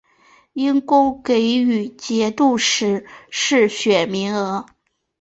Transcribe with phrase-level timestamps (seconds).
[0.53, 4.65] 因功给予节度使世选名额。